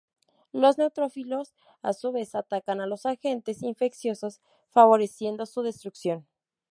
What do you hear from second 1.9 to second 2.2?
su